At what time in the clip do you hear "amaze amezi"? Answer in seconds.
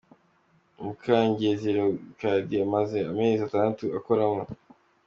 2.67-3.41